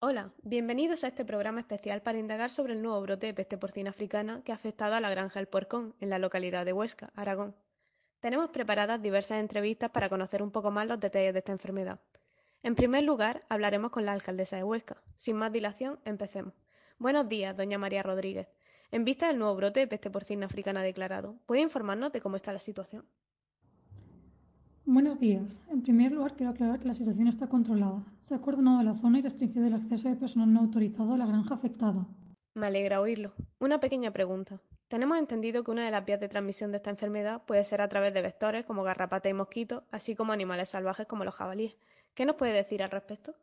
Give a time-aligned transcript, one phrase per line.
[0.00, 3.90] Hola, bienvenidos a este programa especial para indagar sobre el nuevo brote de peste porcina
[3.90, 7.56] africana que ha afectado a la granja El Puercón, en la localidad de Huesca, Aragón.
[8.20, 11.98] Tenemos preparadas diversas entrevistas para conocer un poco más los detalles de esta enfermedad.
[12.62, 15.02] En primer lugar, hablaremos con la alcaldesa de Huesca.
[15.16, 16.54] Sin más dilación, empecemos.
[16.98, 18.46] Buenos días, doña María Rodríguez.
[18.92, 22.52] En vista del nuevo brote de peste porcina africana declarado, ¿puede informarnos de cómo está
[22.52, 23.04] la situación?
[24.90, 25.60] Buenos días.
[25.68, 28.02] En primer lugar, quiero aclarar que la situación está controlada.
[28.22, 31.26] Se ha coordinado la zona y restringido el acceso de personal no autorizado a la
[31.26, 32.06] granja afectada.
[32.54, 33.34] Me alegra oírlo.
[33.60, 34.62] Una pequeña pregunta.
[34.88, 37.88] Tenemos entendido que una de las vías de transmisión de esta enfermedad puede ser a
[37.88, 41.76] través de vectores como garrapata y mosquitos, así como animales salvajes como los jabalíes.
[42.14, 43.34] ¿Qué nos puede decir al respecto?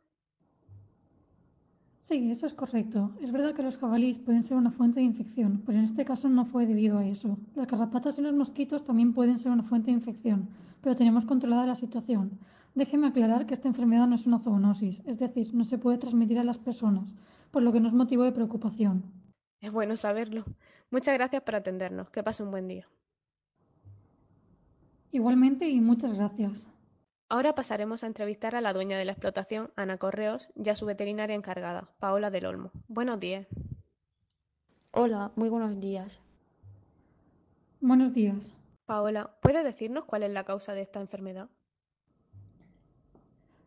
[2.06, 3.10] Sí, eso es correcto.
[3.20, 6.28] Es verdad que los jabalíes pueden ser una fuente de infección, pero en este caso
[6.28, 7.36] no fue debido a eso.
[7.56, 10.48] Las garrapatas y los mosquitos también pueden ser una fuente de infección,
[10.82, 12.38] pero tenemos controlada la situación.
[12.76, 16.38] Déjeme aclarar que esta enfermedad no es una zoonosis, es decir, no se puede transmitir
[16.38, 17.16] a las personas,
[17.50, 19.02] por lo que no es motivo de preocupación.
[19.60, 20.44] Es bueno saberlo.
[20.92, 22.10] Muchas gracias por atendernos.
[22.10, 22.86] Que pase un buen día.
[25.10, 26.68] Igualmente y muchas gracias.
[27.28, 30.86] Ahora pasaremos a entrevistar a la dueña de la explotación, Ana Correos, y a su
[30.86, 32.70] veterinaria encargada, Paola del Olmo.
[32.86, 33.48] Buenos días.
[34.92, 36.20] Hola, muy buenos días.
[37.80, 38.54] Buenos días.
[38.86, 41.48] Paola, ¿puede decirnos cuál es la causa de esta enfermedad?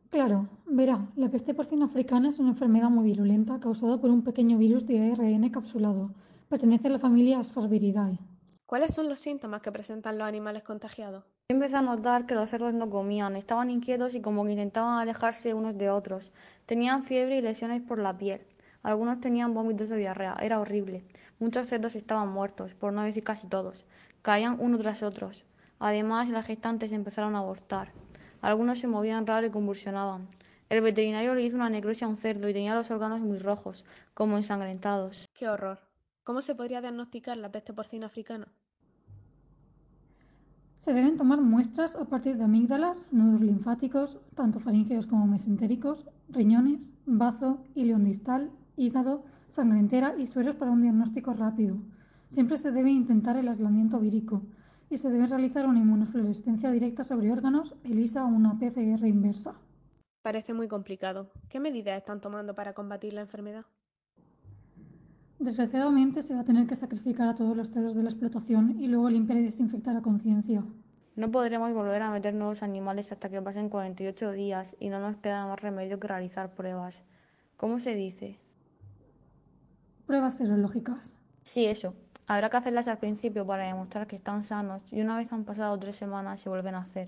[0.09, 4.57] Claro, verá, la peste porcina africana es una enfermedad muy virulenta causada por un pequeño
[4.57, 6.13] virus de ARN capsulado.
[6.47, 8.17] Pertenece a la familia Asfarviridae.
[8.65, 11.25] ¿Cuáles son los síntomas que presentan los animales contagiados?
[11.51, 15.55] Empecé a notar que los cerdos no comían, estaban inquietos y como que intentaban alejarse
[15.55, 16.31] unos de otros.
[16.67, 18.41] Tenían fiebre y lesiones por la piel.
[18.83, 21.03] Algunos tenían vómitos de diarrea, era horrible.
[21.39, 23.87] Muchos cerdos estaban muertos, por no decir casi todos.
[24.21, 25.43] Caían uno tras otros.
[25.79, 27.93] Además, las gestantes empezaron a abortar.
[28.41, 30.27] Algunos se movían raro y convulsionaban.
[30.69, 33.85] El veterinario le hizo una necrosia a un cerdo y tenía los órganos muy rojos,
[34.13, 35.25] como ensangrentados.
[35.33, 35.79] ¡Qué horror!
[36.23, 38.47] ¿Cómo se podría diagnosticar la peste porcina africana?
[40.79, 46.93] Se deben tomar muestras a partir de amígdalas, nodos linfáticos, tanto faríngeos como mesentéricos, riñones,
[47.05, 51.75] bazo, ilion distal, hígado, sangre entera y sueros para un diagnóstico rápido.
[52.27, 54.43] Siempre se debe intentar el aislamiento vírico
[54.89, 59.55] y se debe realizar una inmunofluorescencia directa sobre órganos, ELISA o una PCR inversa.
[60.21, 61.29] Parece muy complicado.
[61.49, 63.65] ¿Qué medidas están tomando para combatir la enfermedad?
[65.39, 68.89] Desgraciadamente se va a tener que sacrificar a todos los cerdos de la explotación y
[68.89, 70.65] luego limpiar y desinfectar a conciencia.
[71.15, 75.15] No podremos volver a meter nuevos animales hasta que pasen 48 días y no nos
[75.15, 77.03] queda más remedio que realizar pruebas.
[77.55, 78.37] ¿Cómo se dice?
[80.05, 81.15] Pruebas serológicas.
[81.43, 81.95] Sí, eso.
[82.27, 85.79] Habrá que hacerlas al principio para demostrar que están sanos y una vez han pasado
[85.79, 87.07] tres semanas se vuelven a hacer.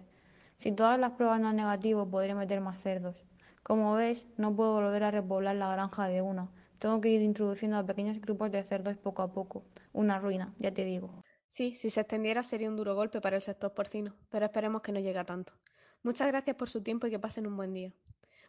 [0.56, 3.26] Si todas las pruebas no dan negativo, podré meter más cerdos.
[3.62, 6.48] Como ves, no puedo volver a repoblar la granja de una
[6.82, 9.64] tengo que ir introduciendo a pequeños grupos de cerdos poco a poco.
[9.94, 11.24] Una ruina, ya te digo.
[11.48, 14.92] Sí, si se extendiera sería un duro golpe para el sector porcino, pero esperemos que
[14.92, 15.54] no llegue a tanto.
[16.02, 17.94] Muchas gracias por su tiempo y que pasen un buen día.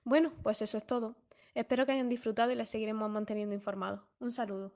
[0.03, 1.15] Bueno, pues eso es todo.
[1.55, 4.01] Espero que hayan disfrutado y les seguiremos manteniendo informados.
[4.19, 4.73] Un saludo.